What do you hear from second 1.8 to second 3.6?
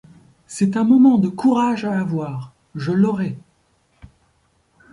à avoir, je l'aurai.